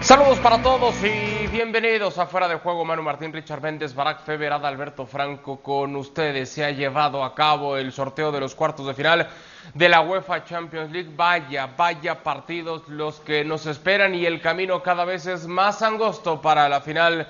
[0.00, 2.84] Saludos para todos y bienvenidos a Fuera de Juego.
[2.84, 6.50] Manu Martín, Richard Méndez, Barack Feber, Alberto Franco con ustedes.
[6.50, 9.28] Se ha llevado a cabo el sorteo de los cuartos de final
[9.74, 11.10] de la UEFA Champions League.
[11.16, 16.40] Vaya, vaya partidos los que nos esperan y el camino cada vez es más angosto
[16.40, 17.26] para la final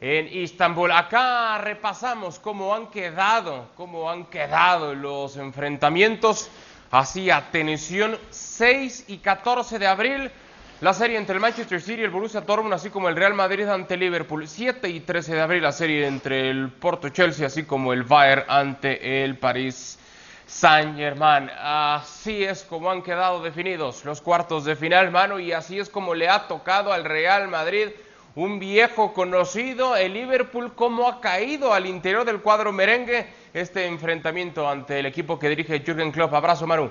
[0.00, 0.90] en Istambul.
[0.90, 6.48] Acá repasamos cómo han quedado, cómo han quedado los enfrentamientos.
[6.90, 10.32] Así, atención, 6 y 14 de abril.
[10.80, 13.66] La serie entre el Manchester City y el Borussia Dortmund, así como el Real Madrid
[13.68, 14.48] ante Liverpool.
[14.48, 18.44] 7 y 13 de abril la serie entre el Porto Chelsea, así como el Bayern
[18.48, 19.98] ante el París
[20.46, 21.48] Saint Germain.
[21.58, 26.12] Así es como han quedado definidos los cuartos de final, mano, y así es como
[26.12, 27.88] le ha tocado al Real Madrid
[28.34, 34.68] un viejo conocido, el Liverpool, cómo ha caído al interior del cuadro merengue este enfrentamiento
[34.68, 36.34] ante el equipo que dirige Jürgen Klopp.
[36.34, 36.90] Abrazo, Manu.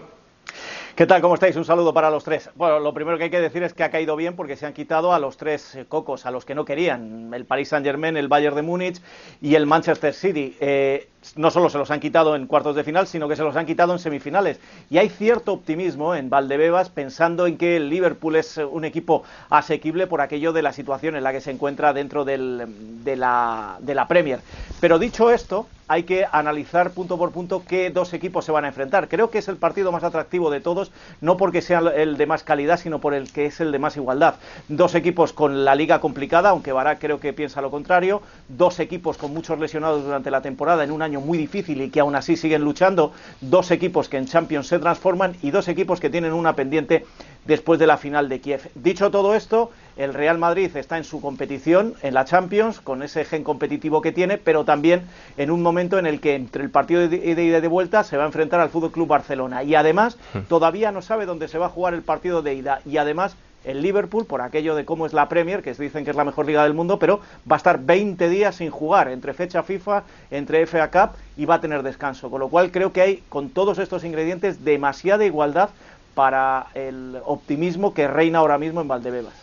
[0.96, 1.22] ¿Qué tal?
[1.22, 1.56] ¿Cómo estáis?
[1.56, 2.52] Un saludo para los tres.
[2.54, 4.74] Bueno, lo primero que hay que decir es que ha caído bien porque se han
[4.74, 8.28] quitado a los tres eh, cocos, a los que no querían, el Paris Saint-Germain, el
[8.28, 9.02] Bayern de Múnich
[9.42, 10.56] y el Manchester City.
[10.60, 13.56] Eh, no solo se los han quitado en cuartos de final, sino que se los
[13.56, 14.60] han quitado en semifinales.
[14.92, 20.06] Y hay cierto optimismo en Valdebebas pensando en que el Liverpool es un equipo asequible
[20.06, 22.66] por aquello de la situación en la que se encuentra dentro del,
[23.04, 24.42] de, la, de la Premier.
[24.80, 28.70] Pero dicho esto, hay que analizar punto por punto qué dos equipos se van a
[28.70, 29.08] enfrentar.
[29.10, 32.44] Creo que es el partido más atractivo de todos, no porque sea el de más
[32.44, 34.36] calidad, sino por el que es el de más igualdad.
[34.68, 38.22] Dos equipos con la liga complicada, aunque Barak creo que piensa lo contrario.
[38.48, 42.00] Dos equipos con muchos lesionados durante la temporada en un año muy difícil y que
[42.00, 46.10] aún así siguen luchando, dos equipos que en Champions se transforman y dos equipos que
[46.10, 47.06] tienen una pendiente
[47.46, 48.70] después de la final de Kiev.
[48.76, 53.26] Dicho todo esto, el Real Madrid está en su competición en la Champions, con ese
[53.26, 55.04] gen competitivo que tiene, pero también
[55.38, 58.18] en un momento en el que entre el partido de ida y de vuelta se
[58.18, 60.40] va a enfrentar al Fútbol Club Barcelona y además hmm.
[60.50, 63.82] todavía no sabe dónde se va a jugar el partido de ida y además el
[63.82, 66.64] Liverpool por aquello de cómo es la Premier, que dicen que es la mejor liga
[66.64, 70.92] del mundo, pero va a estar 20 días sin jugar entre fecha FIFA, entre FA
[70.92, 72.30] Cup y va a tener descanso.
[72.30, 75.70] Con lo cual creo que hay con todos estos ingredientes demasiada igualdad
[76.14, 79.43] para el optimismo que reina ahora mismo en Valdebebas.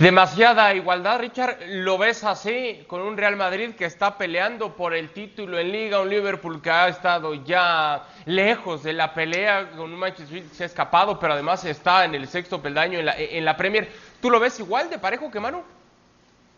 [0.00, 1.58] Demasiada igualdad, Richard.
[1.68, 6.00] ¿Lo ves así con un Real Madrid que está peleando por el título en Liga,
[6.00, 10.62] un Liverpool que ha estado ya lejos de la pelea, con un Manchester City se
[10.62, 13.90] ha escapado, pero además está en el sexto peldaño en la, en la Premier?
[14.22, 15.62] ¿Tú lo ves igual de parejo que Manu?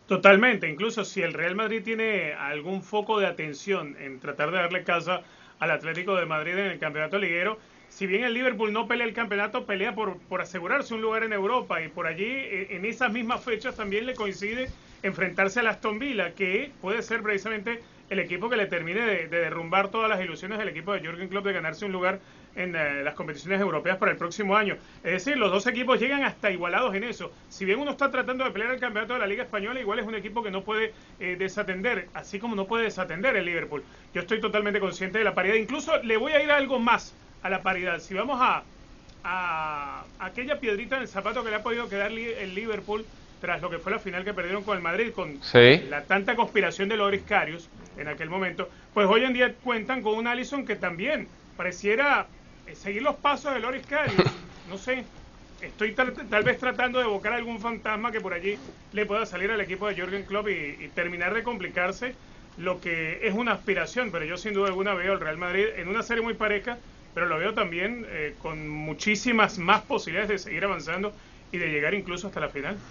[0.07, 0.69] Totalmente.
[0.69, 5.23] Incluso si el Real Madrid tiene algún foco de atención en tratar de darle casa
[5.59, 7.59] al Atlético de Madrid en el campeonato liguero,
[7.95, 11.33] si bien el Liverpool no pelea el campeonato, pelea por, por asegurarse un lugar en
[11.35, 14.71] Europa y por allí e, en esas mismas fechas también le coincide
[15.03, 19.91] enfrentarse a Aston Villa, que puede ser precisamente el equipo que le termine de, derrumbar
[19.91, 22.21] todas las ilusiones del equipo de Jürgen Klopp de ganarse un lugar
[22.57, 24.77] en eh, las competiciones europeas para el próximo año.
[25.05, 27.31] Es decir, los dos equipos llegan hasta igualados en eso.
[27.51, 30.07] Si bien uno está tratando de pelear el campeonato de la Liga Española, igual es
[30.07, 33.85] un equipo que no puede eh, desatender, así como no puede desatender el Liverpool.
[34.15, 35.57] Yo estoy totalmente consciente de la paridad.
[35.57, 37.99] Incluso le voy a ir a algo más a la paridad.
[38.01, 38.63] Si vamos a,
[39.25, 43.05] a aquella piedrita en el zapato que le ha podido quedar el Liverpool
[43.43, 45.41] tras lo que fue la final que perdieron con el Madrid, con
[45.91, 50.15] la tanta conspiración de Loris Carius en aquel momento, pues hoy en día cuentan con
[50.15, 51.27] un Allison que también
[51.57, 52.29] pareciera
[52.69, 54.23] eh, seguir los pasos de Loris Carius.
[54.71, 55.05] No sé,
[55.61, 56.13] estoy tal,
[56.45, 58.57] vez tratando de evocar algún fantasma que por allí
[58.93, 62.15] le pueda salir al equipo de Jürgen Klopp y, y terminar de complicarse
[62.57, 65.89] lo que es una aspiración, pero yo sin duda alguna veo al Real Madrid en
[65.89, 66.79] una serie muy pareja
[67.13, 71.17] pero lo veo también eh, con muchísimas más posibilidades de seguir avanzando
[71.51, 72.85] y de llegar incluso hasta la final.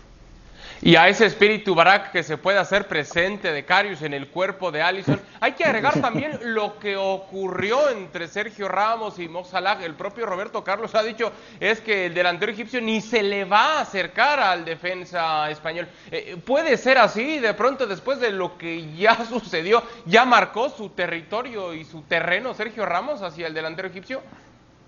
[0.84, 4.72] Y a ese espíritu Barak que se puede hacer presente de Carius en el cuerpo
[4.72, 9.78] de Allison, hay que agregar también lo que ocurrió entre Sergio Ramos y Mo Salah.
[9.84, 13.78] El propio Roberto Carlos ha dicho es que el delantero egipcio ni se le va
[13.78, 15.88] a acercar al defensa español.
[16.10, 20.90] Eh, puede ser así, de pronto después de lo que ya sucedió, ya marcó su
[20.90, 24.24] territorio y su terreno Sergio Ramos hacia el delantero egipcio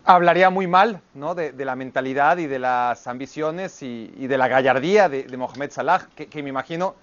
[0.05, 1.35] hablaría muy mal ¿no?
[1.35, 6.43] de, la mentalidad y de las ambiciones y, de la gallardía de, Mohamed Salah, que,
[6.43, 6.95] me imagino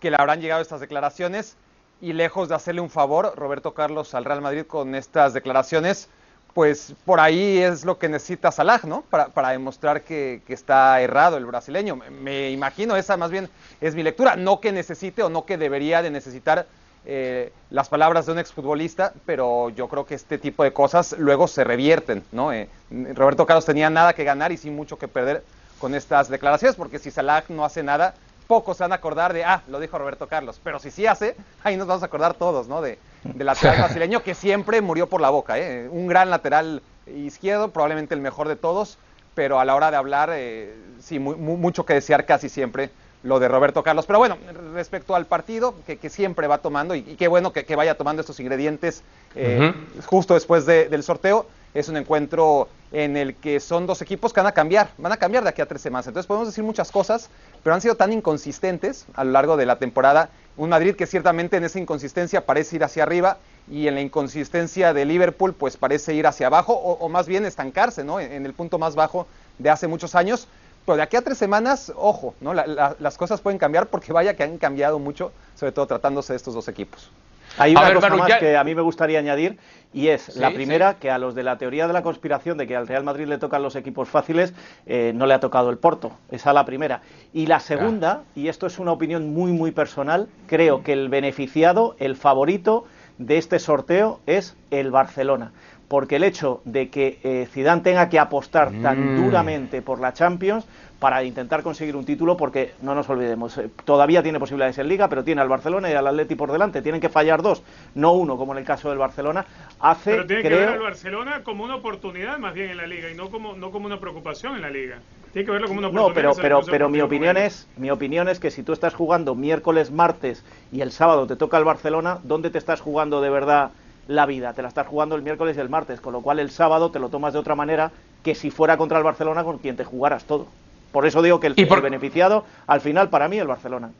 [0.00, 1.56] que le habrán llegado estas declaraciones
[2.00, 6.08] y lejos de hacerle un favor Roberto Carlos al Real Madrid con estas declaraciones,
[6.52, 9.02] pues por ahí es lo que necesita Salah, ¿no?
[9.02, 11.96] Para, demostrar que, está errado el brasileño.
[11.96, 13.50] Me imagino, esa más bien
[13.80, 16.66] es mi lectura, no que necesite o no que debería de necesitar
[17.08, 21.46] eh, las palabras de un exfutbolista, pero yo creo que este tipo de cosas luego
[21.46, 22.52] se revierten, ¿no?
[22.52, 22.68] Eh,
[23.14, 25.44] Roberto Carlos tenía nada que ganar y sin mucho que perder
[25.78, 28.14] con estas declaraciones, porque si Salah no hace nada,
[28.48, 31.36] pocos se van a acordar de, ah, lo dijo Roberto Carlos, pero si sí hace,
[31.62, 32.82] ahí nos vamos a acordar todos, ¿no?
[32.82, 35.88] De, del lateral brasileño que siempre murió por la boca, ¿eh?
[35.88, 38.98] Un gran lateral izquierdo, probablemente el mejor de todos,
[39.36, 42.90] pero a la hora de hablar, eh, sí, mucho que desear casi siempre
[43.22, 44.06] lo de Roberto Carlos.
[44.06, 44.36] Pero bueno,
[44.74, 49.02] respecto al partido, que, siempre va tomando, y, qué bueno que, vaya tomando estos ingredientes
[49.34, 49.72] eh,
[50.06, 54.46] justo después del sorteo, es un encuentro en el que son dos equipos que van
[54.46, 56.06] a cambiar, van a cambiar de aquí a tres semanas.
[56.06, 57.28] Entonces podemos decir muchas cosas,
[57.62, 60.30] pero han sido tan inconsistentes a lo largo de la temporada.
[60.56, 63.38] Un Madrid que ciertamente en esa inconsistencia parece ir hacia arriba
[63.70, 68.04] y en la inconsistencia de Liverpool pues parece ir hacia abajo o, más bien estancarse,
[68.04, 68.20] ¿no?
[68.20, 69.26] En, el punto más bajo
[69.58, 70.48] de hace muchos años.
[70.86, 72.54] Pero de aquí a tres semanas, ojo, ¿no?
[72.54, 76.54] las cosas pueden cambiar porque vaya que han cambiado mucho, sobre todo tratándose de estos
[76.54, 77.10] dos equipos.
[77.58, 79.58] Hay una cosa más que a mí me gustaría añadir
[79.92, 82.76] y es la primera que a los de la teoría de la conspiración de que
[82.76, 84.52] al Real Madrid le tocan los equipos fáciles
[84.84, 86.12] eh, no le ha tocado el Porto.
[86.30, 87.00] Esa es la primera.
[87.32, 91.96] Y la segunda, y esto es una opinión muy muy personal, creo que el beneficiado,
[91.98, 92.84] el favorito
[93.18, 95.52] de este sorteo es el Barcelona
[95.88, 99.24] porque el hecho de que eh, Zidane tenga que apostar tan mm.
[99.24, 100.66] duramente por la Champions
[100.98, 105.08] para intentar conseguir un título, porque no nos olvidemos, eh, todavía tiene posibilidades en Liga,
[105.08, 107.62] pero tiene al Barcelona y al Atleti por delante, tienen que fallar dos,
[107.94, 109.44] no uno, como en el caso del Barcelona,
[109.78, 110.12] hace...
[110.12, 113.14] Pero tiene que ver al Barcelona como una oportunidad más bien en la Liga y
[113.14, 114.98] no como, no como una preocupación en la Liga.
[115.32, 116.08] Tiene que verlo como una oportunidad.
[116.08, 119.34] No, pero, pero, pero mi, opinión es, mi opinión es que si tú estás jugando
[119.34, 123.70] miércoles, martes y el sábado te toca el Barcelona, ¿dónde te estás jugando de verdad?
[124.08, 126.50] La vida, te la estás jugando el miércoles y el martes, con lo cual el
[126.50, 127.90] sábado te lo tomas de otra manera
[128.22, 130.46] que si fuera contra el Barcelona con quien te jugaras todo.
[130.92, 133.90] Por eso digo que el, beneficiado al final para mí el Barcelona.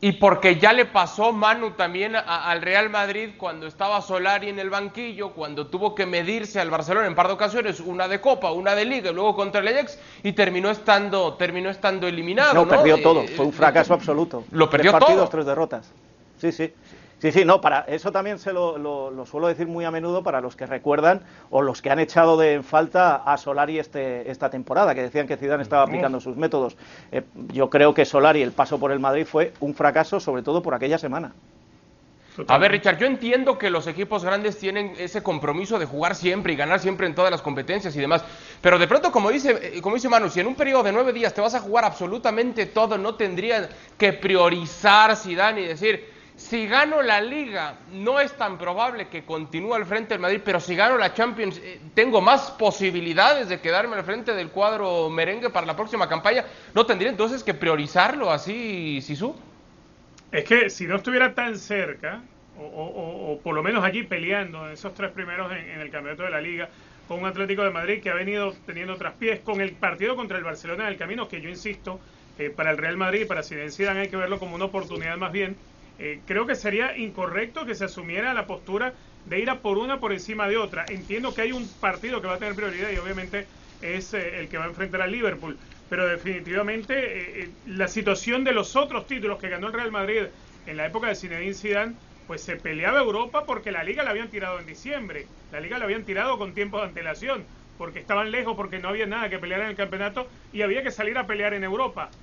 [0.00, 4.68] Y porque ya le pasó Manu también al Real Madrid cuando estaba Solari en el
[4.68, 8.74] banquillo, cuando tuvo que medirse al Barcelona en par de ocasiones, una de Copa, una
[8.74, 12.52] de Liga, y luego contra el Ajax, y terminó estando, terminó estando eliminado.
[12.52, 14.44] No, perdió todo, eh, fue un fracaso absoluto.
[14.50, 15.30] Lo perdió tres partidos, todo.
[15.30, 15.90] tres derrotas.
[16.38, 16.70] Sí, sí.
[17.24, 20.56] Sí, sí, no, para eso también se lo, suelo decir muy a menudo para los
[20.56, 25.00] que recuerdan o los que han echado de falta a Solari este, esta temporada, que
[25.00, 26.76] decían que Zidane estaba aplicando sus métodos.
[27.10, 30.60] Eh, yo creo que Solari, el paso por el Madrid fue un fracaso, sobre todo
[30.60, 31.32] por aquella semana.
[32.46, 36.52] A ver, Richard, yo entiendo que los equipos grandes tienen ese compromiso de jugar siempre
[36.52, 38.22] y ganar siempre en todas las competencias y demás,
[38.60, 41.14] pero de pronto, como dice, eh, como dice Manu, si en un periodo de nueve
[41.14, 43.66] días te vas a jugar absolutamente todo, no tendrían
[43.96, 46.12] que priorizar Zidane y decir,
[46.48, 50.60] si gano la liga, no es tan probable que continúe al frente del Madrid, pero
[50.60, 55.48] si gano la Champions, eh, tengo más posibilidades de quedarme al frente del cuadro merengue
[55.48, 56.44] para la próxima campaña.
[56.74, 59.34] ¿No tendría entonces que priorizarlo así, Sisu?
[60.30, 62.20] Es que si no estuviera tan cerca,
[62.58, 66.42] o, por lo menos aquí peleando en esos tres primeros en, el campeonato de la
[66.42, 66.68] liga,
[67.08, 70.44] con un Atlético de Madrid que ha venido teniendo traspiés, con el partido contra el
[70.44, 72.00] Barcelona en el camino, que yo insisto,
[72.38, 75.32] eh, para el Real Madrid y para Zinedine hay que verlo como una oportunidad más
[75.32, 75.56] bien
[75.98, 78.94] eh, creo que sería incorrecto que se asumiera la postura
[79.24, 80.86] de ir a por una por encima de otra.
[80.88, 83.48] Entiendo que hay un partido que va a tener prioridad y obviamente
[83.80, 88.52] es eh, el que va a enfrentar al Liverpool, pero definitivamente eh, la situación de
[88.52, 90.28] los otros títulos que ganó el Real Madrid
[90.64, 94.30] en la época de Zinedine Zidane, pues se peleaba Europa porque la liga la habían
[94.30, 98.54] tirado en diciembre, la liga la habían tirado con tiempo de antelación, porque estaban lejos,
[98.56, 101.52] porque no había nada que pelear en el campeonato y había que salir a pelear
[101.54, 102.16] en Europa.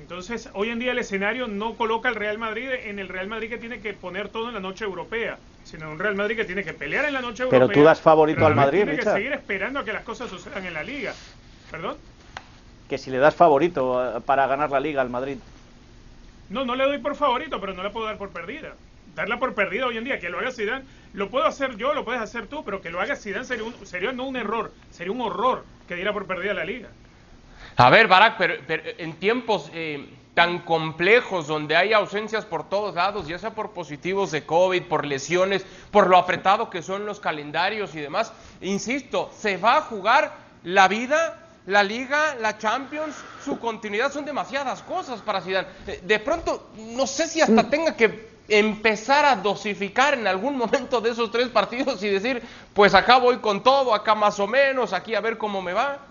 [0.00, 3.48] Entonces, hoy en día el escenario no coloca al Real Madrid en el Real Madrid
[3.48, 6.44] que tiene que poner todo en la noche europea, sino en un Real Madrid que
[6.44, 7.66] tiene que pelear en la noche europea.
[7.66, 10.64] Pero tú das favorito al Madrid, Tiene que seguir esperando a que las cosas sucedan
[10.64, 11.14] en la Liga.
[11.70, 11.96] ¿Perdón?
[12.88, 15.36] Que si le das favorito eh, para ganar la Liga al Madrid.
[16.48, 18.74] No, no le doy por favorito, pero no la puedo dar por perdida.
[19.14, 22.04] Darla por perdida hoy en día, que lo haga Zidane, lo puedo hacer yo, lo
[22.04, 25.20] puedes hacer tú, pero que lo haga Zidane sería, sería no un error, sería un
[25.20, 26.88] horror que diera por perdida la Liga.
[27.78, 28.54] A ver, Barack, pero,
[28.98, 34.32] en tiempos eh, tan complejos donde hay ausencias por todos lados, ya sea por positivos
[34.32, 39.58] de COVID, por lesiones, por lo apretado que son los calendarios y demás, insisto, se
[39.58, 40.32] va a jugar
[40.64, 45.68] la vida, la liga, la Champions, su continuidad son demasiadas cosas para Zidane.
[45.86, 47.70] Eh, de pronto, no sé si hasta mm.
[47.70, 52.42] tenga que empezar a dosificar en algún momento de esos tres partidos y decir,
[52.74, 56.07] pues acá voy con todo, acá más o menos, aquí a ver cómo me va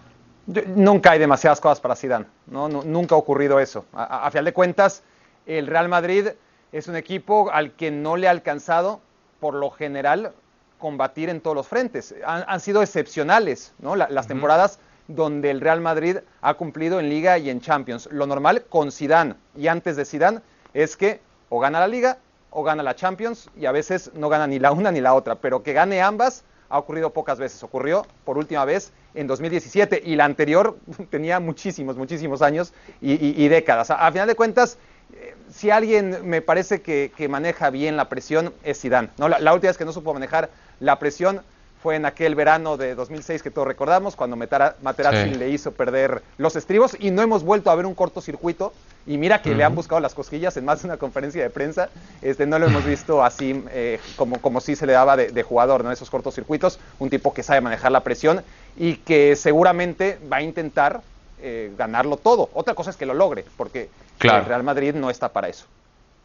[0.48, 2.70] nunca hay demasiadas cosas para Zidane, ¿no?
[2.70, 3.86] nunca ha ocurrido eso.
[3.94, 5.04] A, final de cuentas,
[5.46, 6.30] el Real Madrid
[6.72, 9.02] es un equipo al que no le ha alcanzado,
[9.40, 10.32] por lo general,
[10.80, 12.16] combatir en todos los frentes.
[12.26, 13.96] Han, sido excepcionales ¿no?
[13.96, 18.10] las temporadas donde el Real Madrid ha cumplido en Liga y en Champions.
[18.12, 20.42] Lo normal con Zidane y antes de Zidane
[20.74, 22.18] es que o gana la Liga
[22.50, 25.36] o gana la Champions y a veces no gana ni la una ni la otra,
[25.36, 27.62] pero que gane ambas ha ocurrido pocas veces.
[27.64, 30.78] Ocurrió por última vez en 2017 y la anterior
[31.10, 33.92] tenía muchísimos, muchísimos años y, décadas.
[33.92, 34.78] A, final de cuentas,
[35.14, 39.10] eh, si alguien me parece que, maneja bien la presión es Zidane.
[39.18, 39.30] ¿no?
[39.30, 41.42] La, última vez que no supo manejar la presión
[41.82, 46.56] fue en aquel verano de 2006 que todos recordamos, cuando Materazzi le hizo perder los
[46.56, 48.74] estribos y no hemos vuelto a ver un cortocircuito.
[49.08, 51.90] Y mira que le han buscado las cosquillas en más de una conferencia de prensa.
[52.22, 55.86] Este, no lo hemos visto así eh, como, como sí se le daba de, jugador,
[55.86, 55.92] ¿no?
[55.92, 56.78] Esos cortocircuitos.
[57.00, 58.44] Un tipo que sabe manejar la presión
[58.76, 61.02] y que seguramente va a intentar
[61.42, 62.50] eh, ganarlo todo.
[62.54, 63.90] Otra cosa es que lo logre, porque
[64.22, 65.66] el Real Madrid no está para eso.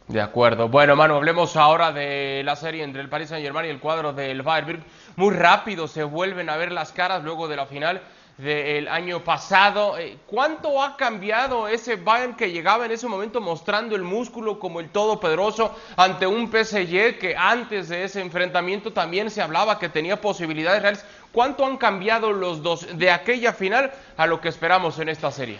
[0.09, 0.69] De acuerdo.
[0.69, 4.43] Bueno, Manu, hablemos ahora de la serie entre el Paris Saint-Germain y el cuadro del
[4.43, 4.83] Bayern.
[5.15, 8.03] Muy rápido se vuelven a ver las caras luego de la final
[8.39, 9.99] del año pasado.
[9.99, 14.81] Eh, ¿Cuánto ha cambiado ese Bayern que llegaba en ese momento mostrando el músculo como
[14.81, 20.21] el todopoderoso ante un PSG que antes de ese enfrentamiento también se hablaba que tenía
[20.21, 21.05] posibilidades reales?
[21.33, 25.59] ¿Cuánto han cambiado los dos de aquella final a lo que esperamos en esta serie?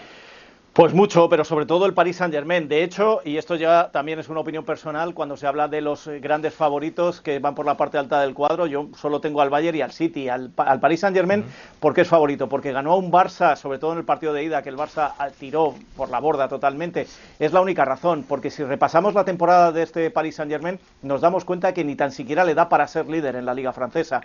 [0.73, 2.67] Pues mucho, pero sobre todo el Paris Saint Germain.
[2.67, 6.07] De hecho, y esto ya también es una opinión personal, cuando se habla de los
[6.07, 9.51] eh, grandes favoritos que van por la parte alta del cuadro, yo solo tengo al
[9.51, 11.45] Bayern y al City, al, Paris Saint Germain,
[11.79, 14.63] porque es favorito, porque ganó a un Barça, sobre todo en el partido de ida,
[14.63, 17.05] que el Barça tiró por la borda totalmente.
[17.37, 21.21] Es la única razón, porque si repasamos la temporada de este Paris Saint Germain, nos
[21.21, 24.21] damos cuenta que ni tan siquiera le da para ser líder en la Liga Francesa.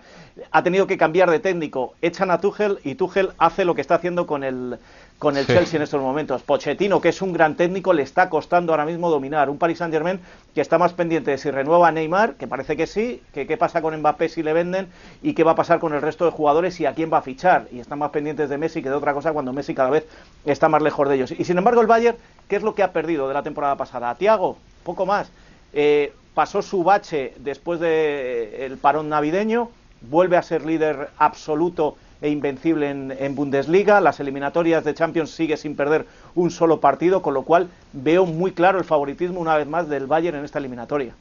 [0.49, 3.93] Ha tenido que cambiar de técnico, echan a Tuchel y Tuchel hace lo que está
[3.93, 4.79] haciendo con el
[5.19, 6.38] con el Chelsea en estos momentos.
[6.41, 9.49] Pochettino, que es un gran técnico, le está costando ahora mismo dominar.
[9.49, 10.19] Un Paris Saint-Germain
[10.53, 13.57] que está más pendiente de si renueva a Neymar, que parece que sí, que qué
[13.57, 14.87] pasa con Mbappé si le venden
[15.21, 17.21] y qué va a pasar con el resto de jugadores y a quién va a
[17.21, 17.67] fichar.
[17.71, 20.05] Y están más pendientes de Messi que de otra cosa cuando Messi cada vez
[20.45, 21.31] está más lejos de ellos.
[21.31, 22.17] Y sin embargo el Bayern,
[22.47, 24.09] ¿qué es lo que ha perdido de la temporada pasada?
[24.09, 25.31] A Tiago, poco más.
[25.73, 29.69] Eh, pasó su bache después del eh, parón navideño,
[30.01, 34.01] vuelve a ser líder absoluto e invencible en, Bundesliga.
[34.01, 38.51] Las eliminatorias de Champions sigue sin perder un solo partido, con lo cual veo muy
[38.51, 41.13] claro el favoritismo una vez más del Bayern en esta eliminatoria.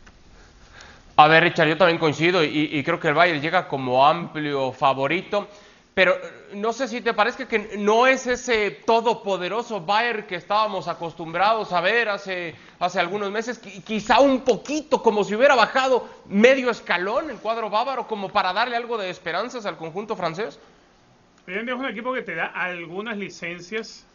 [1.17, 4.73] A ver, Richard, yo también coincido y, y creo que el Bayern llega como amplio
[4.73, 5.49] favorito.
[5.99, 6.15] Pero
[6.55, 11.81] no sé si te parece que no es ese todopoderoso Bayern que estábamos acostumbrados a
[11.81, 17.39] ver hace, hace algunos meses, quizá un poquito como si hubiera bajado medio escalón el
[17.39, 20.61] cuadro bávaro como para darle algo de esperanzas al conjunto francés
[21.49, 24.07] es un equipo que te da algunas licencias,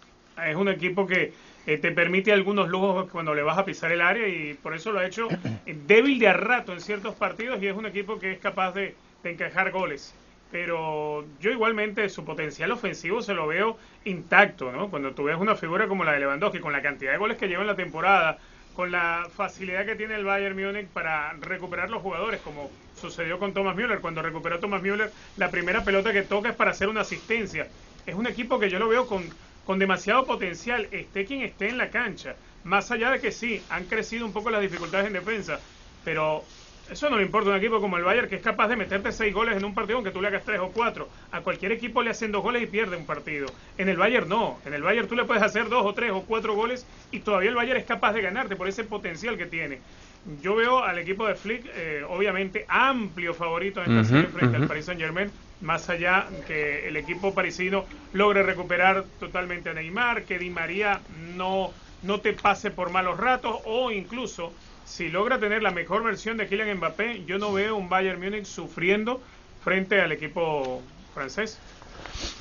[0.46, 1.34] es un equipo que
[1.66, 4.92] eh, te permite algunos lujos cuando le vas a pisar el área y por eso
[4.92, 5.28] lo ha hecho
[5.88, 8.96] débil de a rato en ciertos partidos y es un equipo que es capaz de,
[9.24, 10.14] encajar goles.
[10.52, 14.90] Pero yo igualmente su potencial ofensivo se lo veo intacto, ¿no?
[14.90, 17.48] Cuando tú ves una figura como la de Lewandowski, con la cantidad de goles que
[17.48, 18.38] lleva en la temporada,
[18.76, 22.70] con la facilidad que tiene el Bayern Múnich para recuperar los jugadores, como
[23.04, 24.00] sucedió con Thomas Müller.
[24.00, 27.68] Cuando recuperó Thomas Müller, la primera pelota que toca es para hacer una asistencia.
[28.06, 29.24] Es un equipo que yo lo veo con,
[29.66, 32.36] con demasiado potencial, esté quien esté en la cancha.
[32.64, 35.60] Más allá de que sí, han crecido un poco las dificultades en defensa,
[36.06, 36.44] pero
[36.90, 39.12] eso no le importa a un equipo como el Bayern, que es capaz de meterte
[39.12, 41.10] seis goles en un partido aunque tú le hagas tres o cuatro.
[41.32, 43.48] A cualquier equipo le hacen dos goles y pierde un partido.
[43.78, 44.60] En el Bayern no.
[44.66, 47.50] En el Bayern tú le puedes hacer dos o tres o cuatro goles y todavía
[47.50, 49.80] el Bayern es capaz de ganarte por ese potencial que tiene.
[50.26, 54.68] Yo veo al equipo de Flick, eh, obviamente, amplio favorito en esta serie frente al
[54.68, 60.40] Paris Saint Germain, más allá que el equipo parisino logre recuperar totalmente a Neymar, que
[60.40, 65.72] Di María no, no te pase por malos ratos o incluso si logra tener la
[65.72, 69.22] mejor versión de Kylian Mbappé, yo no veo un Bayern Múnich sufriendo
[69.60, 70.82] frente al equipo
[71.14, 71.66] francés.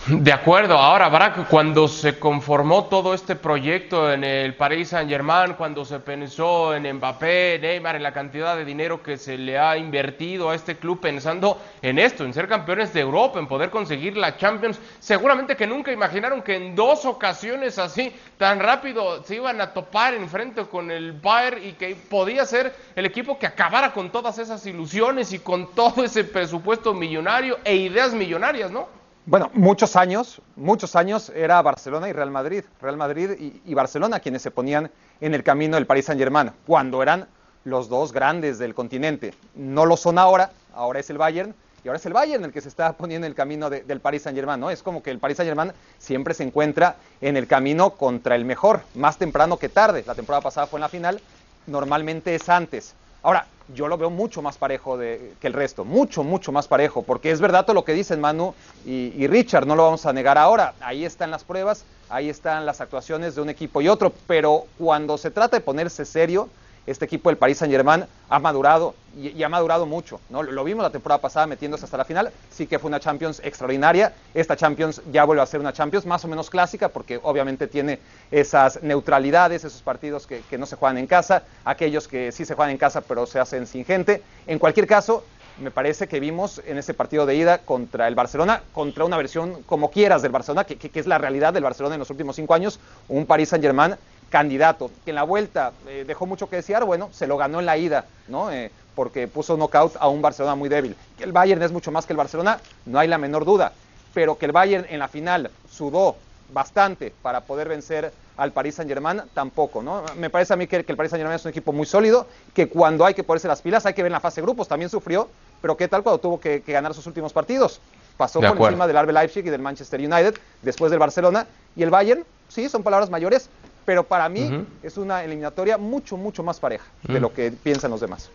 [0.07, 5.55] De acuerdo, ahora Barack, cuando se conformó todo este proyecto en el Paris Saint Germain,
[5.55, 9.77] cuando se pensó en Mbappé, Neymar, en la cantidad de dinero que se le ha
[9.77, 14.17] invertido a este club pensando en esto, en ser campeones de Europa, en poder conseguir
[14.17, 19.61] la Champions, seguramente que nunca imaginaron que en dos ocasiones así, tan rápido, se iban
[19.61, 24.11] a topar enfrente con el Bayern y que podía ser el equipo que acabara con
[24.11, 29.02] todas esas ilusiones y con todo ese presupuesto millonario e ideas millonarias, ¿no?
[29.25, 33.31] Bueno, muchos años, muchos años era Barcelona y Real Madrid, Real Madrid
[33.65, 37.29] y, Barcelona quienes se ponían en el camino del Paris Saint Germain, cuando eran
[37.63, 39.33] los dos grandes del continente.
[39.55, 42.61] No lo son ahora, ahora es el Bayern, y ahora es el Bayern el que
[42.61, 44.71] se está poniendo en el camino del Paris Saint Germain, ¿no?
[44.71, 48.45] Es como que el Paris Saint Germain siempre se encuentra en el camino contra el
[48.45, 50.03] mejor, más temprano que tarde.
[50.05, 51.21] La temporada pasada fue en la final,
[51.69, 52.97] normalmente es antes.
[53.23, 57.03] Ahora, yo lo veo mucho más parejo de, que el resto, mucho, mucho más parejo,
[57.03, 60.13] porque es verdad todo lo que dicen Manu y, y, Richard, no lo vamos a
[60.13, 64.13] negar ahora, ahí están las pruebas, ahí están las actuaciones de un equipo y otro,
[64.27, 66.49] pero cuando se trata de ponerse serio,
[66.87, 70.21] este equipo del Paris Saint Germain ha madurado y, ha madurado mucho.
[70.31, 70.43] ¿no?
[70.43, 74.13] Lo vimos la temporada pasada metiéndose hasta la final, sí que fue una Champions extraordinaria.
[74.35, 77.99] Esta Champions ya vuelve a ser una Champions más o menos clásica porque obviamente tiene
[78.31, 82.55] esas neutralidades, esos partidos que, que no se juegan en casa, aquellos que sí se
[82.55, 84.23] juegan en casa pero se hacen sin gente.
[84.47, 85.25] En cualquier caso,
[85.61, 89.63] me parece que vimos en ese partido de ida contra el Barcelona, contra una versión
[89.65, 92.55] como quieras del Barcelona, que, que es la realidad del Barcelona en los últimos cinco
[92.55, 93.97] años, un Paris Saint-Germain
[94.33, 97.67] candidato, que en la vuelta eh, dejó mucho que desear, bueno, se lo ganó en
[97.67, 98.51] la ida, ¿no?
[98.51, 100.97] Eh, porque puso knockout a un Barcelona muy débil.
[101.19, 103.73] Que el Bayern es mucho más que el Barcelona, no hay la menor duda,
[104.15, 106.17] pero que el Bayern en la final sudó
[106.51, 110.03] bastante para poder vencer al Paris Saint-Germain, tampoco, ¿no?
[110.17, 112.69] Me parece a mí que, que el Paris Saint-Germain es un equipo muy sólido, que
[112.69, 114.89] cuando hay que ponerse las pilas, hay que ver en la fase de grupos, también
[114.89, 115.29] sufrió,
[115.61, 117.81] pero ¿qué tal cuando tuvo que, que ganar sus últimos partidos?
[118.17, 121.47] Pasó por encima del RB Leipzig y del Manchester United, después del Barcelona,
[121.77, 123.51] y el Bayern, sí, son palabras mayores,
[123.85, 128.01] pero para mí es una eliminatoria mucho, mucho más pareja de lo que piensan los
[128.01, 128.31] demás.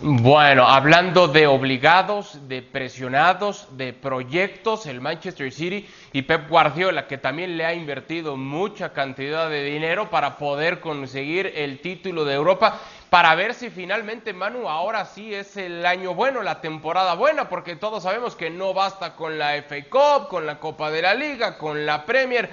[0.00, 7.18] Bueno, hablando de obligados, de presionados, de proyectos, el Manchester City y Pep Guardiola, que
[7.18, 12.80] también le ha invertido mucha cantidad de dinero para poder conseguir el título de Europa,
[13.10, 17.76] para ver si finalmente Manu ahora sí es el año bueno, la temporada buena, porque
[17.76, 21.58] todos sabemos que no basta con la FA Cup, con la Copa de la Liga,
[21.58, 22.48] con la Premier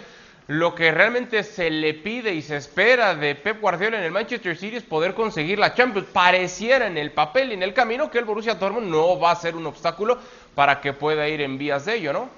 [0.49, 4.57] lo que realmente se le pide y se espera de Pep Guardiola en el Manchester
[4.57, 6.07] City es poder conseguir la Champions.
[6.11, 9.35] Pareciera en el papel y en el camino que el Borussia Dortmund no va a
[9.35, 10.17] ser un obstáculo
[10.55, 12.29] para que pueda ir en vías de ello, ¿no?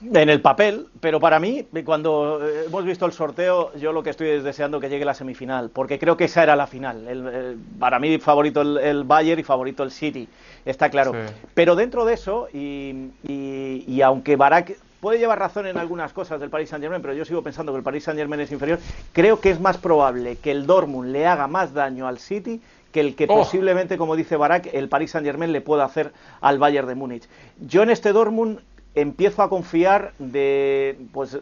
[0.00, 4.10] En el papel, pero para mí, cuando eh, hemos visto el sorteo, yo lo que
[4.10, 7.58] estoy es deseando que llegue la semifinal, porque creo que esa era la final.
[7.78, 10.26] para mí, favorito el, Bayern y favorito el City,
[10.64, 11.12] está claro.
[11.52, 16.50] Pero dentro de eso, y, y aunque Barak puede llevar razón en algunas cosas del
[16.50, 18.78] Paris Saint-Germain, pero yo sigo pensando que el Paris Saint-Germain es inferior.
[19.12, 22.60] Creo que es más probable que el Dortmund le haga más daño al City
[22.92, 23.36] que el que oh.
[23.36, 27.28] posiblemente, como dice Barak, el Paris Saint-Germain le pueda hacer al Bayern de Múnich.
[27.60, 28.60] Yo en este Dortmund
[29.00, 31.38] empiezo a confiar de pues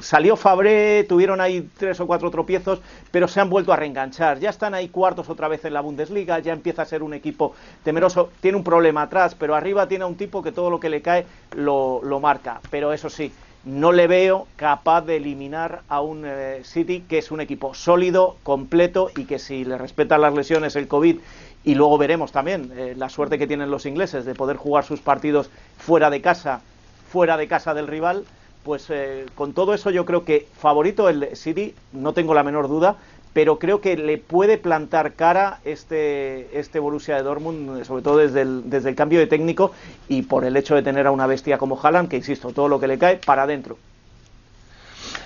[0.00, 4.38] salió Fabré, tuvieron ahí tres o cuatro tropiezos, pero se han vuelto a reenganchar.
[4.38, 7.54] Ya están ahí cuartos otra vez en la Bundesliga, ya empieza a ser un equipo
[7.84, 8.30] temeroso.
[8.40, 11.02] Tiene un problema atrás, pero arriba tiene a un tipo que todo lo que le
[11.02, 12.60] cae lo, marca.
[12.70, 13.32] Pero eso sí,
[13.64, 18.36] no le veo capaz de eliminar a un eh, City que es un equipo sólido,
[18.42, 21.18] completo y que si le respetan las lesiones, el COVID
[21.64, 25.00] y luego veremos también eh, la suerte que tienen los ingleses de poder jugar sus
[25.00, 26.62] partidos fuera de casa
[27.10, 28.24] fuera de casa del rival,
[28.64, 32.68] pues eh, con todo eso yo creo que favorito el City, no tengo la menor
[32.68, 32.96] duda,
[33.32, 38.42] pero creo que le puede plantar cara este, este Borussia de Dortmund, sobre todo desde
[38.42, 39.72] el, desde el cambio de técnico
[40.08, 42.80] y por el hecho de tener a una bestia como Haaland, que insisto, todo lo
[42.80, 43.78] que le cae para adentro.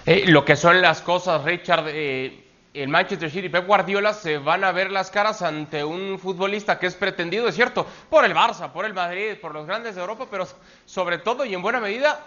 [0.05, 4.38] Eh, lo que son las cosas, Richard, eh, el Manchester City y Pep Guardiola se
[4.38, 8.35] van a ver las caras ante un futbolista que es pretendido, es cierto, por el
[8.35, 10.46] Barça, por el Madrid, por los grandes de Europa, pero
[10.87, 12.18] sobre todo y en buena medida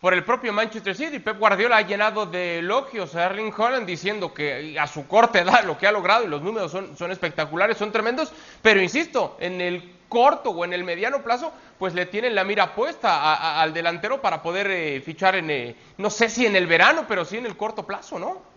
[0.00, 1.18] por el propio Manchester City.
[1.20, 5.64] Pep Guardiola ha llenado de elogios a Erling Holland diciendo que a su corta edad
[5.64, 9.94] lo que ha logrado y los números son, espectaculares, son tremendos, pero insisto, en el
[10.10, 14.42] corto o en el mediano plazo, pues le tienen la mira puesta al delantero para
[14.42, 17.56] poder eh, fichar en, eh, no sé si en el verano, pero sí en el
[17.56, 18.53] corto plazo, ¿no?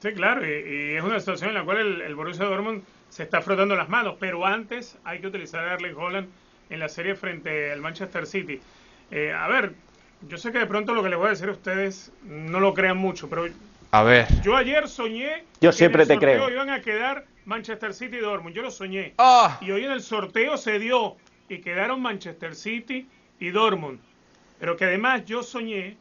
[0.00, 3.74] Sí, claro, y, es una situación en la cual el, Borussia Dortmund se está frotando
[3.76, 6.28] las manos, pero antes hay que utilizar a Erling Holland
[6.68, 8.60] en la serie frente al Manchester City.
[9.10, 9.72] Eh, a ver,
[10.28, 12.74] yo sé que de pronto lo que les voy a decir a ustedes no lo
[12.74, 13.46] crean mucho, pero
[13.92, 14.26] a ver.
[14.42, 16.50] yo ayer soñé yo siempre que en el te creo.
[16.50, 19.14] iban a quedar Manchester City y Dortmund, yo lo soñé.
[19.18, 19.58] Ah.
[19.60, 21.16] Y hoy en el sorteo se dio
[21.48, 24.00] y quedaron Manchester City y Dortmund.
[24.58, 25.96] Pero que además yo soñé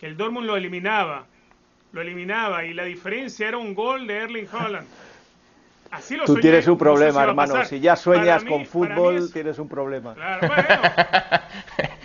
[0.00, 1.26] que el Dortmund lo eliminaba
[1.96, 4.86] lo eliminaba y la diferencia era un gol de Erling Haaland.
[5.90, 7.64] Así lo Tú tienes un problema, hermano.
[7.64, 10.14] Si ya sueñas con fútbol, tienes un problema.
[10.14, 10.64] Claro, bueno.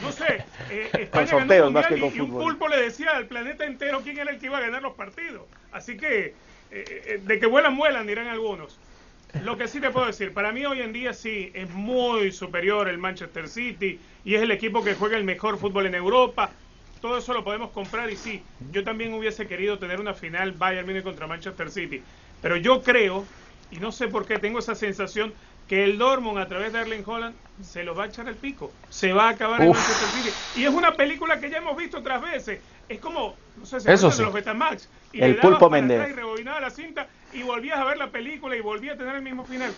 [0.02, 0.44] No sé.
[0.72, 2.42] Eh, con sorteos más que con y, fútbol.
[2.42, 4.94] un pulpo le decía al planeta entero quién era el que iba a ganar los
[4.94, 5.44] partidos.
[5.72, 6.34] Así que, eh,
[6.72, 8.80] eh, de que vuelan, vuelan, dirán algunos.
[9.44, 12.90] Lo que sí te puedo decir, para mí hoy en día sí es muy superior
[12.90, 16.50] el Manchester City y es el equipo que juega el mejor fútbol en Europa
[17.02, 20.86] todo eso lo podemos comprar y sí, yo también hubiese querido tener una final Bayern
[20.86, 22.02] Munich contra Manchester City,
[22.42, 23.26] pero yo creo,
[23.72, 25.34] y no sé por qué tengo esa sensación,
[25.68, 28.72] que el Dortmund a través de Erling Holland se lo va a echar el pico,
[28.90, 30.30] se va a acabar en Manchester City.
[30.58, 33.90] Y es una película que ya hemos visto otras veces, es como, no sé si
[33.90, 36.10] Eso de los Betamax, y el pulpo Méndez.
[36.10, 39.22] Y rebobinaba la cinta y volvías a ver la película y volvías a tener el
[39.22, 39.74] mismo final.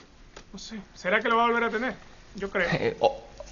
[0.51, 1.95] No sé, ¿será que lo va a volver a tener?
[2.35, 2.67] Yo creo.
[2.71, 2.97] Eh,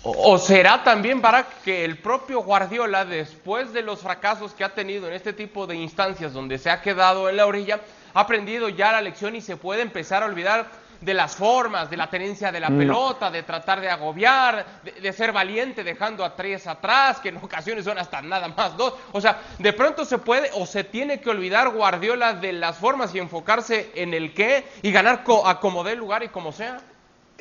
[0.03, 5.07] o, será también para que el propio Guardiola, después de los fracasos que ha tenido
[5.07, 7.79] en este tipo de instancias donde se ha quedado en la orilla,
[8.13, 10.65] ha aprendido ya la lección y se puede empezar a olvidar
[11.01, 15.31] de las formas, de la tenencia de la pelota, de tratar de agobiar, de, ser
[15.31, 18.93] valiente dejando a tres atrás, que en ocasiones son hasta nada más dos.
[19.11, 23.15] O sea, de pronto se puede o se tiene que olvidar Guardiola de las formas
[23.15, 26.79] y enfocarse en el qué y ganar a como dé lugar y como sea.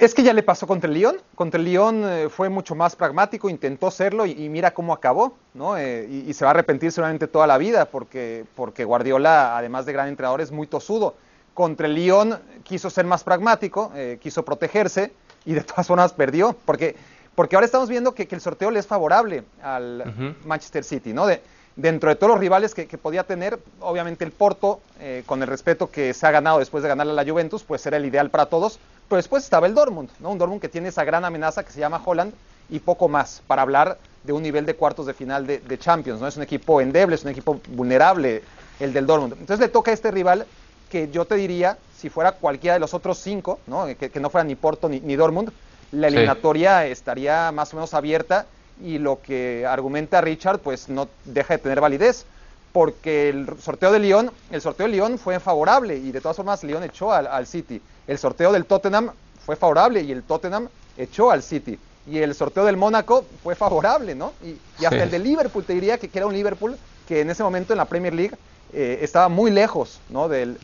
[0.01, 1.17] Es que ya le pasó contra el Lyon.
[1.35, 5.77] Contra el Lyon eh, fue mucho más pragmático, intentó serlo y, mira cómo acabó, ¿no?
[5.77, 9.93] Eh, y, se va a arrepentir seguramente toda la vida porque, porque Guardiola, además de
[9.93, 11.17] gran entrenador, es muy tosudo.
[11.53, 15.13] Contra el Lyon quiso ser más pragmático, eh, quiso protegerse
[15.45, 16.57] y de todas formas perdió.
[16.65, 16.97] Porque,
[17.35, 21.27] porque ahora estamos viendo que, el sorteo le es favorable al Manchester City, ¿no?
[21.27, 21.43] De,
[21.77, 24.81] dentro de todos los rivales que, podía tener, obviamente el Porto,
[25.27, 27.97] con el respeto que se ha ganado después de ganarle a la Juventus, pues era
[27.97, 28.79] el ideal para todos
[29.11, 30.31] pero después estaba el Dortmund, ¿no?
[30.31, 32.33] Un Dortmund que tiene esa gran amenaza que se llama Holland
[32.71, 36.29] y poco más para hablar de un nivel de cuartos de final de, Champions, ¿no?
[36.29, 38.45] Es un equipo endeble, es un equipo vulnerable
[38.79, 39.33] el del Dortmund.
[39.33, 40.47] Entonces le toca a este rival
[40.89, 43.87] que yo te diría, si fuera cualquiera de los otros cinco, ¿no?
[43.87, 45.51] Que, no fuera ni Porto ni, Dortmund,
[45.91, 48.47] la eliminatoria estaría más o menos abierta
[48.83, 52.27] y lo que argumenta Richard pues no deja de tener validez
[52.73, 56.63] porque el sorteo de Lyon, el sorteo de Lyon fue favorable y de todas formas
[56.63, 57.83] Lyon echó al City.
[58.07, 59.11] El sorteo del Tottenham
[59.45, 61.79] fue favorable y el Tottenham echó al City.
[62.07, 64.33] Y el sorteo del Mónaco fue favorable, ¿no?
[64.43, 67.73] Y, hasta el de Liverpool, te diría que, era un Liverpool que en ese momento
[67.73, 68.37] en la Premier League
[68.73, 70.29] eh, estaba muy lejos, ¿no?
[70.29, 70.59] Del,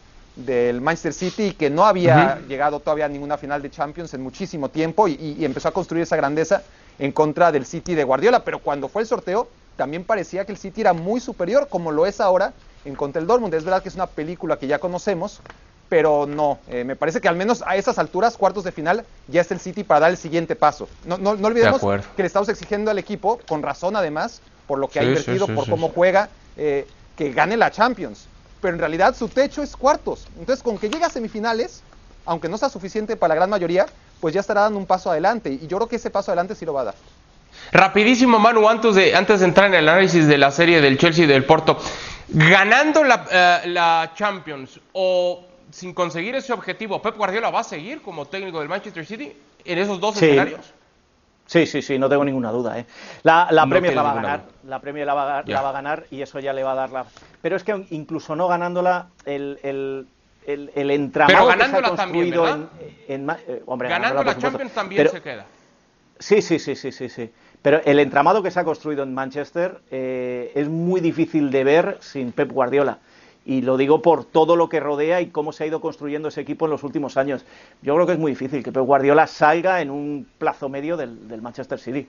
[0.82, 4.68] Manchester City y que no había llegado todavía a ninguna final de Champions en muchísimo
[4.68, 6.62] tiempo y, empezó a construir esa grandeza
[6.98, 8.44] en contra del City de Guardiola.
[8.44, 12.06] Pero cuando fue el sorteo, también parecía que el City era muy superior, como lo
[12.06, 12.52] es ahora
[12.84, 13.54] en contra el Dortmund.
[13.54, 15.40] Es verdad que es una película que ya conocemos,
[15.88, 19.40] pero no, eh, me parece que al menos a esas alturas, cuartos de final, ya
[19.40, 20.88] es el City para dar el siguiente paso.
[21.04, 21.80] No, no, olvidemos
[22.16, 25.68] que le estamos exigiendo al equipo, con razón además, por lo que ha invertido, por
[25.68, 28.26] cómo juega, eh, que gane la Champions.
[28.60, 30.26] Pero en realidad su techo es cuartos.
[30.38, 31.82] Entonces, con que llegue a semifinales,
[32.24, 33.86] aunque no sea suficiente para la gran mayoría,
[34.20, 35.50] pues ya estará dando un paso adelante.
[35.50, 36.94] Y yo creo que ese paso adelante sí lo va a dar.
[37.72, 41.24] Rapidísimo, Manu, antes de, antes de entrar en el análisis de la serie del Chelsea
[41.24, 41.78] y del Porto,
[42.28, 48.02] ganando la, eh, la Champions o sin conseguir ese objetivo, Pep Guardiola va a seguir
[48.02, 49.32] como técnico del Manchester City
[49.64, 50.72] en esos dos escenarios.
[51.46, 52.78] Sí, sí, sí, no tengo ninguna duda.
[52.78, 52.86] ¿eh?
[53.22, 56.52] La, Premier la va a ganar, la Premier la va, a ganar y eso ya
[56.52, 57.06] le va a dar la.
[57.40, 60.06] Pero es que incluso no ganándola, el, el,
[60.46, 62.68] el, entramado que se ha construido en,
[63.08, 65.46] en, eh, ganando la Champions también se queda.
[66.18, 67.30] Sí, sí, sí, sí, sí, sí.
[67.62, 71.98] Pero el entramado que se ha construido en Manchester eh, es muy difícil de ver
[72.00, 72.98] sin Pep Guardiola
[73.46, 76.40] y lo digo por todo lo que rodea y cómo se ha ido construyendo ese
[76.40, 77.44] equipo en los últimos años.
[77.80, 81.40] Yo creo que es muy difícil que Pep Guardiola salga en un plazo medio del,
[81.40, 82.08] Manchester City.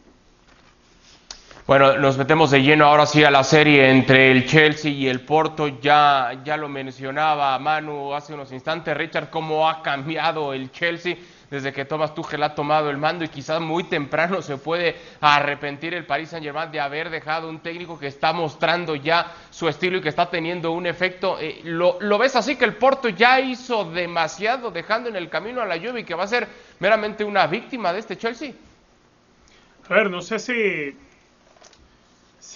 [1.68, 5.20] Bueno, nos metemos de lleno ahora sí a la serie entre el Chelsea y el
[5.20, 5.68] Porto.
[5.68, 8.96] Ya, ya lo mencionaba Manu hace unos instantes.
[8.96, 11.18] Richard, cómo ha cambiado el Chelsea
[11.52, 15.94] desde que Thomas Tuchel ha tomado el mando y quizás muy temprano se puede arrepentir
[15.94, 20.02] el Paris Saint-Germain de haber dejado un técnico que está mostrando ya su estilo y
[20.02, 21.38] que está teniendo un efecto.
[21.38, 25.66] Eh, ¿lo, ves así que el Porto ya hizo demasiado dejando en el camino a
[25.66, 26.48] la lluvia y que va a ser
[26.80, 28.54] meramente una víctima de este Chelsea?
[29.90, 31.07] A ver, no sé si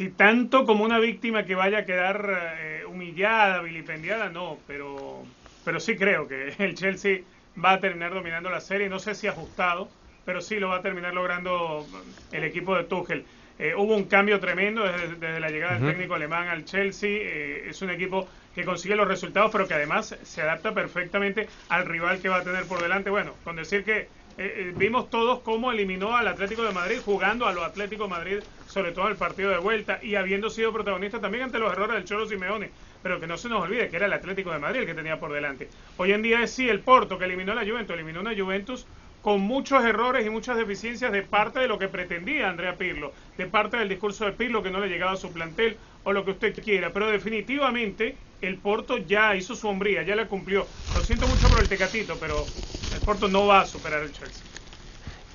[0.02, 5.24] si tanto como una víctima que vaya a quedar eh, humillada, vilipendiada, no, pero,
[5.64, 7.20] pero sí creo que el Chelsea
[7.64, 9.90] va a terminar dominando la serie, no sé si ajustado,
[10.26, 11.86] pero sí lo va a terminar logrando
[12.32, 13.26] el equipo de Tuchel.
[13.60, 17.10] Eh, hubo un cambio tremendo desde, la llegada del técnico alemán al Chelsea.
[17.12, 21.86] Eh, es un equipo que consigue los resultados, pero que además se adapta perfectamente al
[21.86, 23.12] rival que va a tener por delante.
[23.12, 27.54] Bueno, con decir que eh, vimos todos cómo eliminó al Atlético de Madrid jugando a
[27.54, 31.20] lo Atlético de Madrid, sobre todo en el partido de vuelta, y habiendo sido protagonista
[31.20, 32.70] también ante los errores del Cholo Simeone
[33.02, 35.20] pero que no se nos olvide que era el Atlético de Madrid el que tenía
[35.20, 35.70] por delante.
[35.98, 38.36] Hoy en día es sí el Porto que eliminó a la Juventus, eliminó a una
[38.36, 38.86] Juventus
[39.22, 43.46] con muchos errores y muchas deficiencias de parte de lo que pretendía Andrea Pirlo, de
[43.46, 46.32] parte del discurso de Pirlo que no le llegaba a su plantel o lo que
[46.32, 50.68] usted quiera, pero definitivamente el Porto ya hizo su hombría, ya la cumplió.
[50.92, 52.50] Lo siento mucho por el Tecatito, pero
[53.02, 54.44] Porto no va a superar el Chelsea.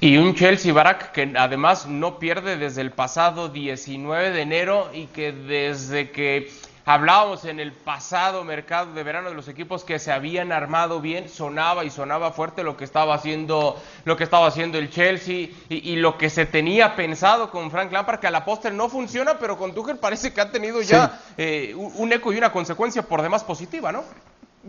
[0.01, 5.07] Y un Chelsea Barak que además no pierde desde el pasado 19 de enero y
[5.07, 6.51] que desde que
[6.89, 11.29] Hablábamos en el pasado mercado de verano de los equipos que se habían armado bien,
[11.29, 15.97] sonaba y sonaba fuerte lo que estaba haciendo, lo que estaba haciendo el Chelsea y,
[15.97, 19.59] lo que se tenía pensado con Frank Lampard, que a la postre no funciona, pero
[19.59, 23.43] con Tuchel parece que ha tenido ya eh, un eco y una consecuencia por demás
[23.43, 24.05] positiva, ¿no?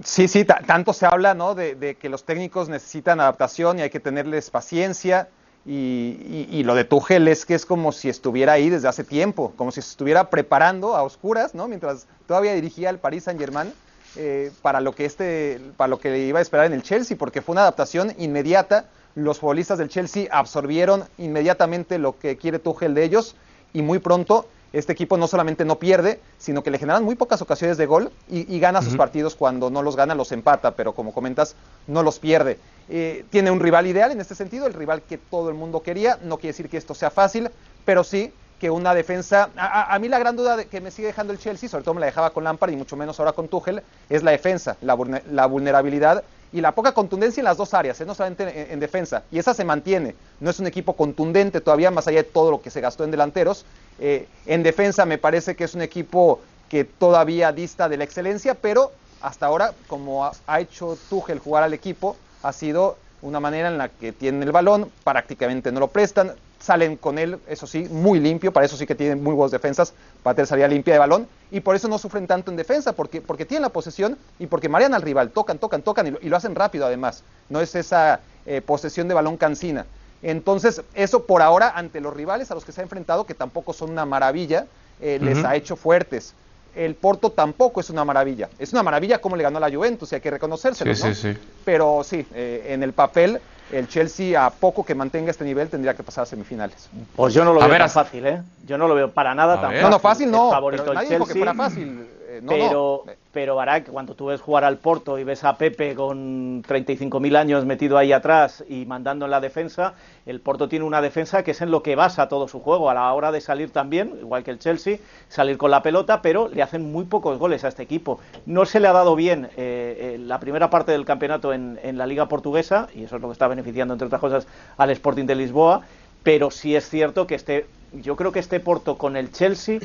[0.04, 1.56] Sí, sí, tanto se habla, ¿no?
[1.56, 5.30] de que los técnicos necesitan adaptación y hay que tenerles paciencia.
[5.70, 9.72] Y, lo de Tuchel es que es como si estuviera ahí desde hace tiempo, como
[9.72, 11.68] si se estuviera preparando a oscuras, ¿no?
[11.68, 13.74] Mientras todavía dirigía al Paris Saint Germain
[14.16, 17.42] eh, para lo que este, para lo que iba a esperar en el Chelsea, porque
[17.42, 18.86] fue una adaptación inmediata.
[19.16, 23.36] Los futbolistas del Chelsea absorbieron inmediatamente lo que quiere Tuchel de ellos
[23.74, 27.42] y muy pronto este equipo no solamente no pierde, sino que le generan muy pocas
[27.42, 30.94] ocasiones de gol y, y gana sus partidos cuando no los gana, los empata, pero
[30.94, 31.56] como comentas,
[31.88, 32.60] no los pierde.
[32.90, 36.20] Eh, tiene un rival ideal en este sentido, el rival que todo el mundo quería.
[36.24, 37.50] No quiere decir que esto sea fácil,
[37.86, 39.50] pero sí que una defensa.
[39.56, 41.94] A, a- mí la gran duda de que me sigue dejando el Chelsea, sobre todo
[41.94, 44.98] me la dejaba con Lampard y mucho menos ahora con Tuchel, es la defensa, la,
[45.32, 48.06] la vulnerabilidad y la poca contundencia en las dos áreas, ¿eh?
[48.06, 49.24] no solamente en, en defensa.
[49.32, 50.16] Y esa se mantiene.
[50.40, 53.12] No es un equipo contundente todavía, más allá de todo lo que se gastó en
[53.12, 53.66] delanteros.
[54.00, 58.54] Eh, en defensa me parece que es un equipo que todavía dista de la excelencia,
[58.54, 63.68] pero hasta ahora, como ha, ha hecho Tuchel jugar al equipo, ha sido una manera
[63.68, 66.34] en la que tienen el balón, prácticamente no lo prestan,
[66.68, 69.94] salen con él, eso sí, muy limpio, para eso sí que tienen muy buenas defensas,
[70.22, 73.22] para tener salida limpia de balón, y por eso no sufren tanto en defensa, porque,
[73.22, 76.28] porque tienen la posesión y porque marean al rival, tocan, tocan, tocan, y lo, y
[76.28, 79.86] lo hacen rápido además, no es esa eh, posesión de balón cansina.
[80.22, 83.72] Entonces, eso por ahora ante los rivales a los que se ha enfrentado, que tampoco
[83.72, 84.66] son una maravilla,
[85.00, 86.34] eh, les ha hecho fuertes.
[86.76, 88.50] El Porto tampoco es una maravilla.
[88.60, 91.14] Es una maravilla como le ganó a la Juventus, y hay que reconocérselo, Sí, ¿no?
[91.16, 91.40] sí, sí.
[91.64, 93.40] Pero sí, eh, en el papel,
[93.72, 96.90] el Chelsea a poco que mantenga este nivel tendría que pasar a semifinales.
[97.16, 98.42] Pues yo no lo A veo ver, tan fácil, ¿eh?
[98.66, 99.82] Yo no lo veo para nada A tan ver.
[99.82, 99.84] fácil.
[99.84, 100.52] No, no, fácil no.
[100.52, 101.54] Favorito pero el nadie dijo que Chelsea.
[101.54, 102.08] fuera fácil.
[102.30, 103.12] Eh, no, pero, no.
[103.38, 107.66] Pero Barak, cuando tú ves jugar al Porto y ves a Pepe con 35.000 años
[107.66, 109.94] metido ahí atrás y mandando en la defensa,
[110.26, 112.96] el Porto tiene una defensa que es en lo que basa todo su juego, a
[112.96, 114.98] la hora de salir también, igual que el Chelsea,
[115.30, 118.20] salir con la pelota, pero le hacen muy pocos goles a este equipo.
[118.48, 122.00] No se le ha dado bien eh, eh, la primera parte del campeonato en, en
[122.00, 124.48] la Liga Portuguesa, y eso es lo que está beneficiando, entre otras cosas,
[124.78, 125.84] al Sporting de Lisboa,
[126.24, 129.82] pero sí es cierto que este, yo creo que este Porto con el Chelsea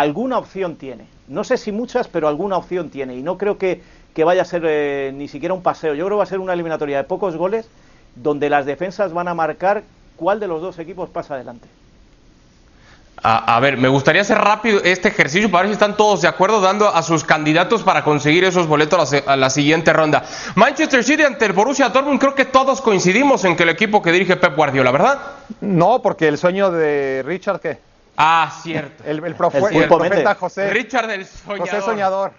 [0.00, 1.06] alguna opción tiene.
[1.28, 3.16] No sé si muchas, pero alguna opción tiene.
[3.16, 3.82] Y no creo que,
[4.14, 5.94] que vaya a ser eh, ni siquiera un paseo.
[5.94, 7.68] Yo creo que va a ser una eliminatoria de pocos goles
[8.14, 9.82] donde las defensas van a marcar
[10.16, 11.68] cuál de los dos equipos pasa adelante.
[13.22, 16.28] A, a ver, me gustaría hacer rápido este ejercicio para ver si están todos de
[16.28, 20.22] acuerdo dando a sus candidatos para conseguir esos boletos a la, a la siguiente ronda.
[20.54, 24.12] Manchester City ante el Borussia Dortmund, creo que todos coincidimos en que el equipo que
[24.12, 25.18] dirige Pep Guardiola, ¿verdad?
[25.62, 27.78] No, porque el sueño de Richard, ¿qué?
[28.16, 29.04] Ah, cierto.
[29.04, 30.34] El, el, profe- El el Pulpo profeta.
[30.34, 31.68] José, Richard el soñador.
[31.68, 32.32] José Soñador.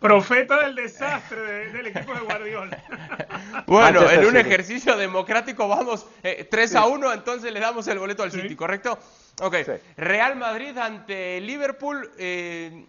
[0.00, 2.78] Profeta del desastre de- del equipo de Guardiola.
[3.66, 4.48] Bueno, Manchester en un City.
[4.48, 8.40] ejercicio democrático vamos eh, 3 a 1, entonces le damos el boleto al Sí.
[8.40, 8.98] City, ¿correcto?
[9.42, 9.56] Ok.
[9.66, 9.72] Sí.
[9.96, 12.86] Real Madrid ante Liverpool, eh,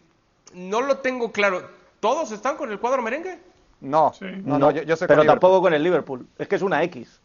[0.54, 1.70] no lo tengo claro.
[2.00, 3.40] ¿Todos están con el cuadro merengue?
[3.82, 4.26] No, Sí.
[4.46, 6.26] no, no, yo, yo soy pero tampoco con el Liverpool.
[6.38, 7.20] Es que es una X.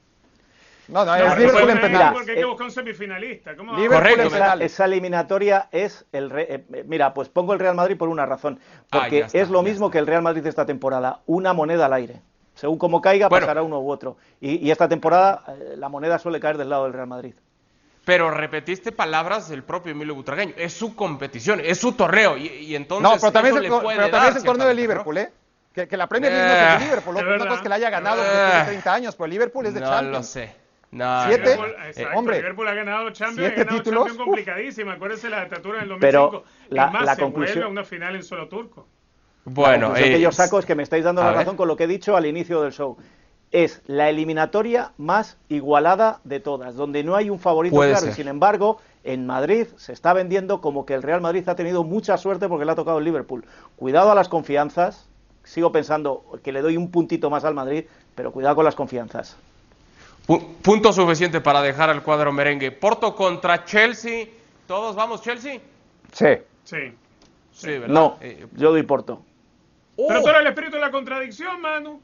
[0.89, 2.13] No, no, No, es Liverpool en penales.
[2.13, 3.57] porque hay que Eh, buscar un semifinalista.
[3.57, 3.79] ¿Cómo va?
[3.79, 7.97] Liverpool Correcto, en Esa, eliminatoria es el re- eh, mira, pues pongo el Real Madrid
[7.97, 8.59] por una razón,
[8.91, 9.93] Ah, porque está, es lo mismo está.
[9.93, 12.21] que el Real Madrid de esta temporada, una moneda al aire.
[12.55, 13.47] Según como caiga, Bueno.
[13.47, 14.17] pasará uno u otro.
[14.41, 17.35] Y, y esta temporada eh, la moneda suele caer del lado del Real Madrid.
[18.05, 20.53] Pero repetiste palabras del propio Emilio Butragueño.
[20.59, 22.37] Es su competición, es su torneo.
[22.37, 25.33] Y, y entonces No, pero también es el, pero también es torneo de Liverpool, ¿eh?
[25.73, 27.17] Que, que la Premier League no es Eh, de Liverpool.
[27.17, 28.27] Otra cosa es que la haya ganado Eh.
[28.27, 29.87] después de 30 años, pero Liverpool es de ¿no?
[29.87, 30.13] Champions.
[30.13, 30.55] No lo sé.
[30.95, 31.57] No, Siete.
[31.57, 31.67] no, no.
[31.67, 34.93] Liverpool, Eh, exacto, hombre, Liverpool ha ganado Champions, siete ha ganado títulos, Champions complicadísima.
[34.93, 36.45] Acuérdense la dictadura del Pero 2005.
[36.71, 38.87] la- y más la se conclusión- vuelve a una final en solo turco.
[39.45, 41.39] Bueno, que eh, yo saco es que me estáis dando la ver.
[41.39, 42.97] razón con lo que he dicho al inicio del show.
[43.53, 48.07] Es la eliminatoria más igualada de todas, donde no hay un favorito Puede claro.
[48.09, 51.85] Y sin embargo, en Madrid se está vendiendo como que el Real Madrid ha tenido
[51.85, 53.45] mucha suerte porque le ha tocado el Liverpool.
[53.77, 55.09] Cuidado a las confianzas.
[55.45, 59.37] Sigo pensando que le doy un puntito más al Madrid, pero cuidado con las confianzas.
[60.27, 62.71] Pu- punto suficiente para dejar al cuadro merengue.
[62.73, 64.27] Porto contra Chelsea.
[64.67, 65.61] ¿Todos vamos Chelsea?
[66.13, 66.27] Sí.
[66.65, 66.93] Sí.
[67.53, 67.89] Sí, ¿verdad?
[67.89, 69.23] No, Eh, yo doy Porto.
[69.97, 70.07] ¡oh!
[70.09, 72.01] Pero tú eres el espíritu de la contradicción, Manu.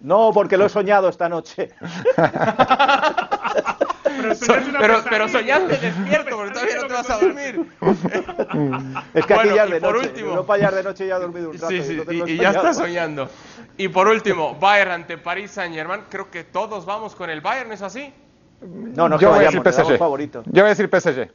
[0.00, 1.70] No, porque lo he soñado esta noche.
[4.20, 4.46] Pero, So-
[4.78, 7.66] pero, pero soñaste despierto porque todavía no te vas a dormir.
[9.14, 10.08] Es que Bueno, aquí ya es y de por noche.
[10.08, 11.68] último- En Europa ya de noche y ya he dormido un rato.
[11.68, 13.30] Sí, sí, y, y ya está soñando.
[13.76, 16.02] Y por último, Bayern ante París Saint Germain.
[16.08, 18.12] Creo que todos vamos con el Bayern, ¿es así?
[18.60, 19.98] No, no, yo que voy a decir PSG.
[19.98, 20.42] favorito.
[20.46, 21.30] Yo voy a decir PSG.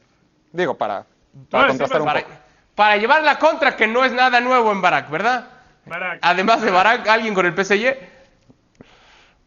[0.52, 1.04] Digo, para,
[1.50, 2.32] para contrastar un Para, poco.
[2.74, 5.46] para llevar la contra, que no es nada nuevo en Barak, ¿verdad?
[5.84, 6.18] Barak.
[6.22, 7.96] Además de Barak, alguien con el PSG.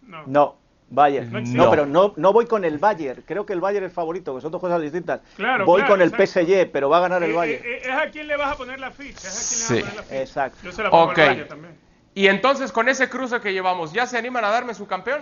[0.03, 0.23] No.
[0.27, 0.55] No,
[0.93, 1.31] Bayern.
[1.55, 3.23] No pero no, no voy con el Bayern.
[3.25, 5.21] Creo que el Bayern es favorito, que son dos cosas distintas.
[5.37, 6.41] Claro, voy claro, con el exacto.
[6.41, 7.63] PSG, pero va a ganar el Eh, Bayern.
[7.65, 9.27] eh, eh, es a quién le vas a poner la ficha.
[9.27, 9.73] Es a quién Sí.
[9.75, 10.21] le vas a poner la ficha.
[10.21, 10.57] Exacto.
[10.63, 11.17] Yo se la pongo Ok.
[11.19, 11.77] al Bayern también.
[12.13, 15.21] Y entonces, con ese cruce que llevamos, ¿ya se animan a darme su campeón?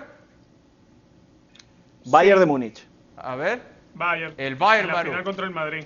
[2.05, 2.86] Bayern de Múnich.
[3.17, 3.62] A ver.
[3.93, 4.34] Bayern.
[4.38, 5.84] El Bayern, En la final contra el Madrid.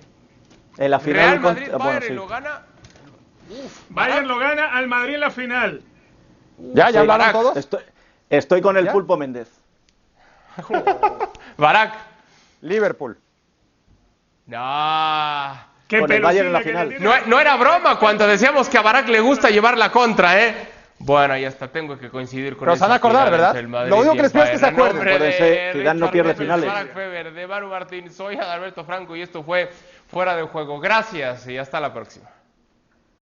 [0.78, 2.13] En la final Real contra- Madrid, bueno, Bayern sí.
[2.13, 2.62] lo gana.
[3.50, 5.82] Uf, Bayern lo gana al Madrid en la final.
[6.74, 6.88] ¿Ya?
[6.88, 6.93] Sí.
[6.93, 7.58] ¿Ya hablaron todos?
[7.58, 7.82] Estoy,
[8.30, 8.91] estoy con el ¿Ya?
[8.91, 9.50] Pulpo Méndez.
[11.58, 11.94] Barak.
[12.62, 13.18] Liverpool.
[14.46, 15.74] No.
[15.89, 16.96] Con el Bayern en la final.
[17.00, 20.56] No, no era broma cuando decíamos que a Barak le gusta llevar la contra, ¿eh?
[21.00, 23.56] Bueno, ya hasta tengo que coincidir con Pero se van a acordar, ¿verdad?
[23.88, 25.02] Lo único y que les pido es que se acuerden.
[25.02, 26.66] Acuérdense, Zidane no pierde finales.
[26.66, 29.70] Barak Feber, de Manu Martín, soy Adalberto Franco y esto fue
[30.08, 30.80] Fuera de Juego.
[30.80, 32.30] Gracias y hasta la próxima.